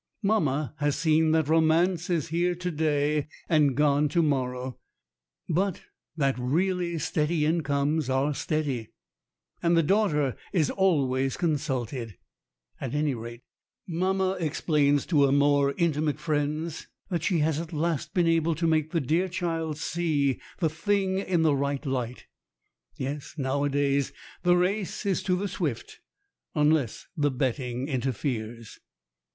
Mamma 0.23 0.73
has 0.79 0.95
seen 0.95 1.29
that 1.33 1.47
romance 1.47 2.09
is 2.09 2.29
here 2.29 2.55
to 2.55 2.71
day 2.71 3.27
and 3.47 3.77
gone 3.77 4.09
to 4.09 4.23
morrow, 4.23 4.79
but 5.47 5.83
that 6.17 6.33
really 6.39 6.97
steady 6.97 7.45
incomes 7.45 8.09
are 8.09 8.33
steady. 8.33 8.93
And 9.61 9.77
the 9.77 9.83
daughter 9.83 10.35
is 10.53 10.71
always 10.71 11.37
consulted. 11.37 12.17
At 12.79 12.95
any 12.95 13.13
rate, 13.13 13.41
mamma 13.87 14.37
explains 14.39 15.05
to 15.05 15.23
her 15.25 15.31
more 15.31 15.75
intimate 15.77 16.17
friends 16.17 16.87
that 17.09 17.21
she 17.21 17.37
has 17.41 17.59
at 17.59 17.71
last 17.71 18.15
been 18.15 18.25
able 18.25 18.55
to 18.55 18.65
make 18.65 18.89
the 18.89 19.01
dear 19.01 19.27
child 19.29 19.77
see 19.77 20.41
the 20.57 20.67
thing 20.71 21.19
in 21.19 21.43
the 21.43 21.55
right 21.55 21.85
light. 21.85 22.25
Yes, 22.97 23.35
nowadays 23.37 24.13
the 24.41 24.57
race 24.57 25.05
is 25.05 25.21
to 25.21 25.35
the 25.35 25.47
swift, 25.47 25.99
unless 26.55 27.05
the 27.15 27.29
betting 27.29 27.87
interferes. 27.87 28.79